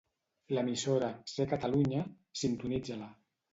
[0.57, 2.01] L'emissora "Ser Catalunya",
[2.47, 3.15] sintonitza-la.